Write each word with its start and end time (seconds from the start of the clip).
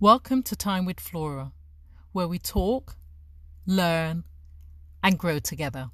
Welcome 0.00 0.42
to 0.44 0.56
Time 0.56 0.86
with 0.86 0.98
Flora, 0.98 1.52
where 2.10 2.26
we 2.26 2.40
talk, 2.40 2.96
learn, 3.64 4.24
and 5.04 5.16
grow 5.16 5.38
together. 5.38 5.90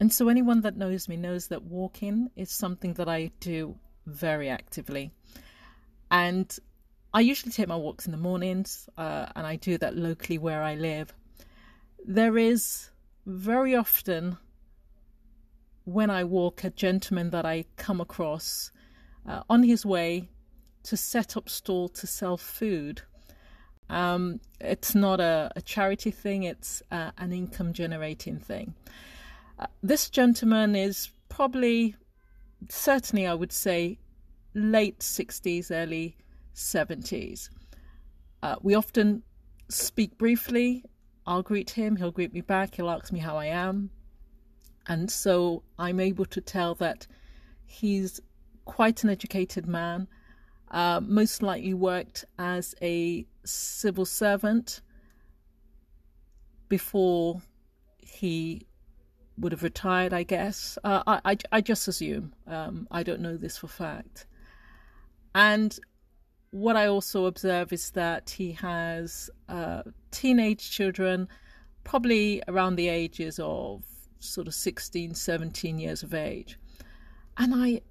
And 0.00 0.10
so, 0.10 0.28
anyone 0.30 0.62
that 0.62 0.78
knows 0.78 1.06
me 1.06 1.18
knows 1.18 1.48
that 1.48 1.64
walking 1.64 2.30
is 2.34 2.50
something 2.50 2.94
that 2.94 3.10
I 3.10 3.30
do 3.40 3.76
very 4.06 4.48
actively. 4.48 5.12
And 6.10 6.58
I 7.12 7.20
usually 7.20 7.52
take 7.52 7.68
my 7.68 7.76
walks 7.76 8.06
in 8.06 8.12
the 8.12 8.18
mornings, 8.18 8.88
uh, 8.96 9.26
and 9.36 9.46
I 9.46 9.56
do 9.56 9.76
that 9.78 9.94
locally 9.94 10.38
where 10.38 10.62
I 10.62 10.76
live. 10.76 11.12
There 12.08 12.38
is 12.38 12.90
very 13.26 13.74
often 13.74 14.38
when 15.82 16.08
I 16.08 16.22
walk 16.22 16.62
a 16.62 16.70
gentleman 16.70 17.30
that 17.30 17.44
I 17.44 17.64
come 17.76 18.00
across 18.00 18.70
uh, 19.28 19.42
on 19.50 19.64
his 19.64 19.84
way 19.84 20.28
to 20.84 20.96
set 20.96 21.36
up 21.36 21.48
stall 21.48 21.88
to 21.88 22.06
sell 22.06 22.36
food. 22.36 23.02
Um, 23.90 24.38
it's 24.60 24.94
not 24.94 25.18
a, 25.18 25.50
a, 25.56 25.62
charity 25.62 26.12
thing, 26.12 26.44
it's 26.44 26.80
uh, 26.92 27.10
an 27.18 27.32
income 27.32 27.72
generating 27.72 28.38
thing. 28.38 28.74
Uh, 29.58 29.66
this 29.82 30.08
gentleman 30.08 30.76
is 30.76 31.10
probably, 31.28 31.96
certainly, 32.68 33.26
I 33.26 33.34
would 33.34 33.52
say, 33.52 33.98
late 34.54 35.00
60s, 35.00 35.72
early 35.72 36.16
70s. 36.54 37.50
Uh, 38.44 38.54
we 38.62 38.76
often 38.76 39.24
speak 39.68 40.16
briefly. 40.18 40.84
I'll 41.26 41.42
greet 41.42 41.70
him, 41.70 41.96
he'll 41.96 42.12
greet 42.12 42.32
me 42.32 42.40
back, 42.40 42.76
he'll 42.76 42.90
ask 42.90 43.12
me 43.12 43.18
how 43.18 43.36
I 43.36 43.46
am. 43.46 43.90
And 44.86 45.10
so 45.10 45.62
I'm 45.78 45.98
able 45.98 46.26
to 46.26 46.40
tell 46.40 46.74
that 46.76 47.06
he's 47.64 48.20
quite 48.64 49.02
an 49.02 49.10
educated 49.10 49.66
man, 49.66 50.06
uh, 50.70 51.00
most 51.02 51.42
likely 51.42 51.74
worked 51.74 52.24
as 52.38 52.74
a 52.80 53.26
civil 53.44 54.04
servant 54.04 54.80
before 56.68 57.40
he 57.98 58.66
would 59.38 59.52
have 59.52 59.62
retired, 59.62 60.12
I 60.12 60.22
guess. 60.22 60.78
Uh, 60.82 61.02
I, 61.06 61.20
I, 61.24 61.36
I, 61.52 61.60
just 61.60 61.86
assume. 61.88 62.32
Um, 62.46 62.88
I 62.90 63.02
don't 63.02 63.20
know 63.20 63.36
this 63.36 63.58
for 63.58 63.68
fact. 63.68 64.26
And 65.34 65.78
what 66.56 66.74
I 66.74 66.86
also 66.86 67.26
observe 67.26 67.70
is 67.70 67.90
that 67.90 68.30
he 68.30 68.52
has 68.52 69.28
uh, 69.46 69.82
teenage 70.10 70.70
children, 70.70 71.28
probably 71.84 72.42
around 72.48 72.76
the 72.76 72.88
ages 72.88 73.38
of 73.42 73.84
sort 74.20 74.46
of 74.46 74.54
16, 74.54 75.14
17 75.14 75.78
years 75.78 76.02
of 76.02 76.14
age. 76.14 76.58
And 77.36 77.52
I 77.54 77.82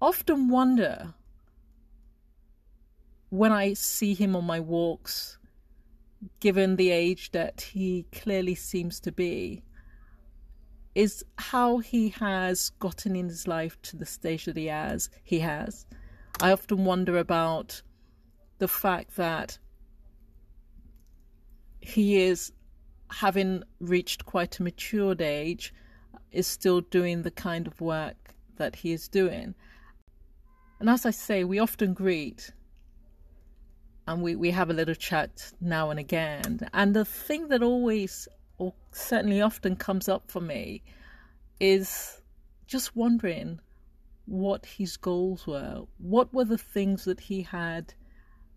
often 0.00 0.48
wonder 0.48 1.12
when 3.28 3.52
I 3.52 3.74
see 3.74 4.14
him 4.14 4.34
on 4.34 4.44
my 4.44 4.58
walks, 4.58 5.36
given 6.40 6.76
the 6.76 6.90
age 6.90 7.30
that 7.32 7.60
he 7.60 8.06
clearly 8.10 8.54
seems 8.54 9.00
to 9.00 9.12
be, 9.12 9.62
is 10.94 11.22
how 11.36 11.76
he 11.76 12.08
has 12.08 12.70
gotten 12.78 13.16
in 13.16 13.28
his 13.28 13.46
life 13.46 13.76
to 13.82 13.98
the 13.98 14.06
stage 14.06 14.46
that 14.46 14.56
he 14.56 14.66
has. 14.66 15.10
He 15.24 15.40
has. 15.40 15.84
I 16.40 16.52
often 16.52 16.86
wonder 16.86 17.18
about 17.18 17.82
the 18.58 18.68
fact 18.68 19.16
that 19.16 19.58
he 21.80 22.22
is 22.22 22.52
having 23.10 23.62
reached 23.80 24.24
quite 24.24 24.58
a 24.58 24.62
matured 24.62 25.20
age 25.20 25.72
is 26.32 26.46
still 26.46 26.80
doing 26.80 27.22
the 27.22 27.30
kind 27.30 27.66
of 27.66 27.80
work 27.80 28.34
that 28.56 28.76
he 28.76 28.92
is 28.92 29.08
doing. 29.08 29.54
And 30.80 30.90
as 30.90 31.06
I 31.06 31.10
say, 31.10 31.44
we 31.44 31.58
often 31.58 31.94
greet 31.94 32.50
and 34.06 34.22
we, 34.22 34.36
we 34.36 34.50
have 34.50 34.70
a 34.70 34.74
little 34.74 34.94
chat 34.94 35.52
now 35.60 35.90
and 35.90 35.98
again. 35.98 36.60
And 36.72 36.94
the 36.94 37.04
thing 37.04 37.48
that 37.48 37.62
always, 37.62 38.28
or 38.58 38.74
certainly 38.92 39.40
often 39.40 39.76
comes 39.76 40.08
up 40.08 40.30
for 40.30 40.40
me, 40.40 40.82
is 41.60 42.20
just 42.66 42.96
wondering 42.96 43.60
what 44.26 44.66
his 44.66 44.96
goals 44.96 45.46
were. 45.46 45.84
What 45.98 46.34
were 46.34 46.44
the 46.44 46.58
things 46.58 47.04
that 47.04 47.20
he 47.20 47.42
had 47.42 47.94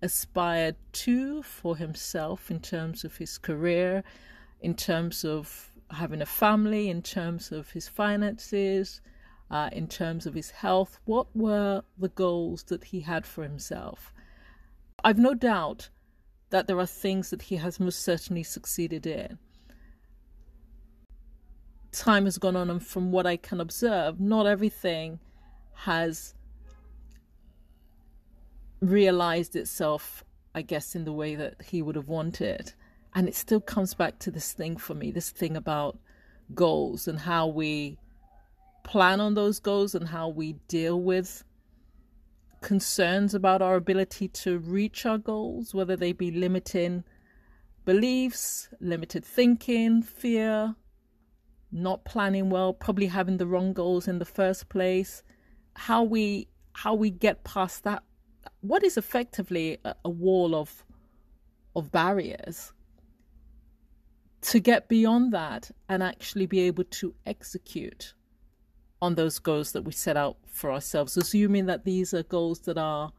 aspired 0.02 0.76
to 0.92 1.42
for 1.44 1.76
himself 1.76 2.52
in 2.52 2.60
terms 2.60 3.04
of 3.04 3.18
his 3.18 3.38
career, 3.38 4.04
in 4.62 4.76
terms 4.76 5.26
of 5.26 5.72
having 5.92 6.22
a 6.22 6.26
family, 6.26 6.90
in 6.90 7.02
terms 7.02 7.52
of 7.52 7.72
his 7.72 7.88
finances, 7.88 9.02
uh, 9.50 9.70
in 9.72 9.88
terms 9.88 10.26
of 10.26 10.34
his 10.34 10.52
health? 10.52 11.00
What 11.06 11.28
were 11.36 11.84
the 11.98 12.10
goals 12.10 12.64
that 12.64 12.86
he 12.86 13.02
had 13.02 13.26
for 13.26 13.44
himself? 13.44 14.14
I've 15.04 15.20
no 15.20 15.34
doubt 15.34 15.90
that 16.50 16.68
there 16.68 16.80
are 16.80 16.86
things 16.86 17.30
that 17.30 17.44
he 17.44 17.58
has 17.58 17.80
most 17.80 18.02
certainly 18.02 18.44
succeeded 18.44 19.06
in. 19.06 19.38
Time 21.92 22.26
has 22.26 22.38
gone 22.38 22.56
on, 22.56 22.70
and 22.70 22.86
from 22.86 23.12
what 23.12 23.26
I 23.26 23.38
can 23.38 23.60
observe, 23.60 24.20
not 24.20 24.46
everything 24.46 25.20
has 25.74 26.34
realized 28.82 29.56
itself, 29.56 30.24
I 30.54 30.62
guess, 30.62 30.96
in 30.96 31.06
the 31.06 31.14
way 31.14 31.36
that 31.36 31.56
he 31.64 31.82
would 31.82 31.96
have 31.96 32.08
wanted. 32.08 32.74
And 33.16 33.28
it 33.28 33.36
still 33.36 33.62
comes 33.62 33.94
back 33.94 34.20
to 34.20 34.32
this 34.32 34.54
thing 34.54 34.78
for 34.78 34.94
me 34.94 35.12
this 35.12 35.32
thing 35.32 35.58
about 35.58 35.98
goals 36.54 37.08
and 37.08 37.20
how 37.20 37.48
we 37.48 37.98
plan 38.84 39.20
on 39.20 39.34
those 39.34 39.60
goals 39.60 39.96
and 39.96 40.08
how 40.08 40.30
we 40.30 40.54
deal 40.68 41.02
with 41.02 41.44
concerns 42.62 43.34
about 43.34 43.62
our 43.62 43.76
ability 43.76 44.28
to 44.30 44.60
reach 44.60 45.06
our 45.06 45.18
goals, 45.18 45.74
whether 45.74 45.96
they 45.96 46.12
be 46.12 46.32
limiting 46.32 47.04
beliefs, 47.86 48.70
limited 48.80 49.24
thinking, 49.24 50.02
fear, 50.02 50.76
not 51.72 52.06
planning 52.06 52.50
well, 52.50 52.74
probably 52.74 53.08
having 53.08 53.38
the 53.38 53.48
wrong 53.48 53.74
goals 53.74 54.08
in 54.08 54.20
the 54.20 54.26
first 54.26 54.70
place, 54.70 55.24
how 55.76 56.04
we 56.04 56.48
how 56.74 56.94
we 56.94 57.10
get 57.10 57.44
past 57.44 57.84
that 57.84 58.04
what 58.62 58.84
is 58.84 58.98
effectively 58.98 59.78
a, 59.84 59.96
a 60.06 60.10
wall 60.10 60.56
of 60.56 60.84
of 61.76 61.92
barriers 61.92 62.74
to 64.42 64.60
get 64.60 64.88
beyond 64.88 65.32
that 65.34 65.70
and 65.90 66.02
actually 66.02 66.46
be 66.46 66.62
able 66.62 66.84
to 66.86 67.14
execute 67.26 68.14
on 69.02 69.16
those 69.16 69.40
goals 69.40 69.74
that 69.74 69.84
we 69.84 69.92
set 69.92 70.18
out 70.18 70.38
for 70.46 70.72
ourselves, 70.72 71.18
assuming 71.18 71.68
that 71.68 71.86
these 71.86 72.14
are 72.14 72.24
goals 72.24 72.60
that 72.62 72.78
are 72.78 73.12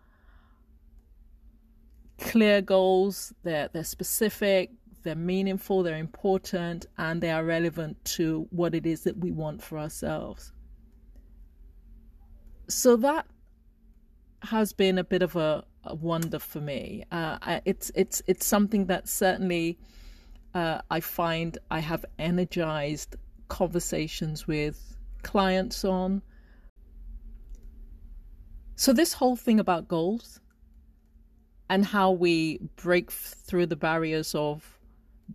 clear 2.18 2.60
goals, 2.60 3.32
they're, 3.44 3.68
they're 3.72 3.84
specific, 3.84 4.70
they're 5.02 5.14
meaningful, 5.14 5.82
they're 5.82 5.98
important, 5.98 6.86
and 6.98 7.20
they 7.20 7.30
are 7.30 7.44
relevant 7.44 8.04
to 8.04 8.48
what 8.50 8.74
it 8.74 8.86
is 8.86 9.02
that 9.02 9.18
we 9.18 9.30
want 9.30 9.62
for 9.62 9.78
ourselves. 9.78 10.52
So 12.68 12.96
that 12.96 13.26
has 14.42 14.72
been 14.72 14.98
a 14.98 15.04
bit 15.04 15.22
of 15.22 15.36
a, 15.36 15.64
a 15.84 15.94
wonder 15.94 16.38
for 16.38 16.60
me. 16.60 17.04
Uh, 17.10 17.60
it's 17.64 17.90
it's 17.94 18.22
it's 18.26 18.46
something 18.46 18.86
that 18.86 19.08
certainly 19.08 19.78
uh, 20.54 20.80
I 20.90 21.00
find 21.00 21.58
I 21.70 21.80
have 21.80 22.04
energized 22.18 23.16
conversations 23.48 24.46
with 24.46 24.96
clients 25.22 25.84
on. 25.84 26.22
So, 28.76 28.92
this 28.92 29.12
whole 29.12 29.36
thing 29.36 29.58
about 29.58 29.88
goals 29.88 30.40
and 31.68 31.84
how 31.84 32.12
we 32.12 32.58
break 32.76 33.10
through 33.10 33.66
the 33.66 33.76
barriers 33.76 34.34
of 34.34 34.78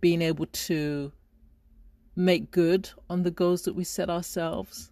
being 0.00 0.22
able 0.22 0.46
to 0.46 1.12
make 2.16 2.50
good 2.50 2.90
on 3.10 3.22
the 3.22 3.30
goals 3.30 3.62
that 3.62 3.74
we 3.74 3.84
set 3.84 4.10
ourselves, 4.10 4.90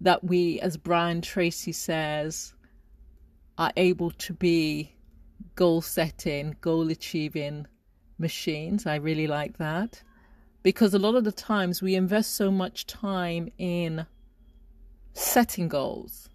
that 0.00 0.24
we, 0.24 0.60
as 0.60 0.76
Brian 0.76 1.20
Tracy 1.20 1.72
says, 1.72 2.54
are 3.58 3.72
able 3.76 4.10
to 4.10 4.32
be 4.32 4.92
goal 5.54 5.80
setting, 5.80 6.56
goal 6.60 6.90
achieving 6.90 7.66
machines. 8.18 8.86
I 8.86 8.96
really 8.96 9.26
like 9.26 9.58
that 9.58 10.02
because 10.62 10.94
a 10.94 10.98
lot 10.98 11.14
of 11.14 11.24
the 11.24 11.32
times 11.32 11.82
we 11.82 11.94
invest 11.94 12.34
so 12.34 12.50
much 12.50 12.86
time 12.86 13.50
in 13.58 14.06
setting 15.12 15.68
goals 15.68 16.28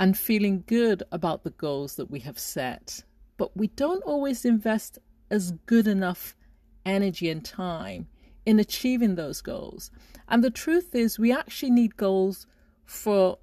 and 0.00 0.16
feeling 0.16 0.64
good 0.66 1.02
about 1.10 1.44
the 1.44 1.50
goals 1.50 1.96
that 1.96 2.10
we 2.10 2.20
have 2.20 2.38
set, 2.38 3.02
but 3.36 3.56
we 3.56 3.68
don't 3.68 4.02
always 4.02 4.44
invest 4.44 4.98
as 5.30 5.52
good 5.66 5.86
enough 5.86 6.36
energy 6.84 7.30
and 7.30 7.44
time 7.44 8.06
in 8.46 8.58
achieving 8.58 9.14
those 9.14 9.40
goals. 9.40 9.90
And 10.28 10.42
the 10.42 10.50
truth 10.50 10.94
is, 10.94 11.18
we 11.18 11.32
actually 11.32 11.70
need 11.70 11.96
goals 11.96 12.46
for 12.84 13.38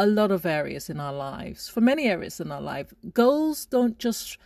a 0.00 0.06
lot 0.06 0.30
of 0.30 0.46
areas 0.46 0.88
in 0.88 0.98
our 0.98 1.12
lives, 1.12 1.68
for 1.68 1.82
many 1.82 2.06
areas 2.06 2.40
in 2.40 2.50
our 2.50 2.62
life. 2.62 2.94
Goals 3.12 3.66
don't 3.66 3.98
just 3.98 4.38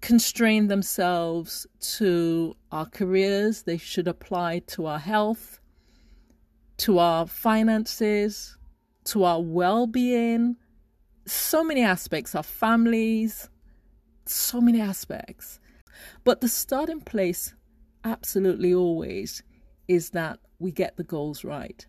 constrain 0.00 0.68
themselves 0.68 1.66
to 1.80 2.54
our 2.70 2.86
careers, 2.86 3.64
they 3.64 3.76
should 3.76 4.06
apply 4.06 4.60
to 4.60 4.86
our 4.86 5.00
health, 5.00 5.58
to 6.76 7.00
our 7.00 7.26
finances, 7.26 8.56
to 9.02 9.24
our 9.24 9.42
well 9.42 9.88
being, 9.88 10.54
so 11.26 11.64
many 11.64 11.82
aspects, 11.82 12.36
our 12.36 12.44
families, 12.44 13.48
so 14.26 14.60
many 14.60 14.80
aspects. 14.80 15.58
But 16.22 16.40
the 16.40 16.48
starting 16.48 17.00
place, 17.00 17.52
absolutely 18.04 18.72
always, 18.72 19.42
is 19.88 20.10
that 20.10 20.38
we 20.60 20.70
get 20.70 20.96
the 20.96 21.02
goals 21.02 21.42
right. 21.42 21.84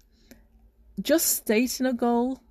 Just 0.99 1.27
stating 1.27 1.85
a 1.85 1.93
goal 1.93 2.41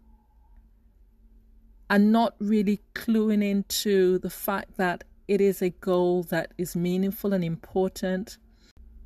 and 1.90 2.12
not 2.12 2.34
really 2.38 2.80
cluing 2.94 3.42
into 3.42 4.18
the 4.18 4.30
fact 4.30 4.76
that 4.76 5.04
it 5.26 5.40
is 5.40 5.62
a 5.62 5.70
goal 5.70 6.22
that 6.24 6.52
is 6.58 6.76
meaningful 6.76 7.32
and 7.32 7.44
important 7.44 8.38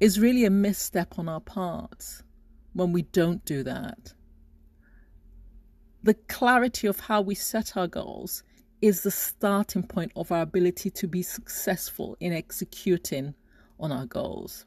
is 0.01 0.19
really 0.19 0.45
a 0.45 0.51
misstep 0.51 1.19
on 1.19 1.29
our 1.29 1.41
part 1.41 2.23
when 2.73 2.93
we 2.93 3.03
don't 3.03 3.45
do 3.45 3.63
that. 3.63 4.15
The 6.03 6.15
clarity 6.15 6.89
of 6.89 6.99
how 7.01 7.21
we 7.21 7.35
set 7.35 7.77
our 7.77 7.87
goals 7.87 8.43
is 8.81 9.03
the 9.05 9.11
starting 9.13 9.85
point 9.85 10.11
of 10.17 10.33
our 10.33 10.43
ability 10.43 10.91
to 10.91 11.07
be 11.07 11.23
successful 11.23 12.17
in 12.19 12.33
executing 12.33 13.35
on 13.79 13.93
our 13.93 14.07
goals. 14.07 14.67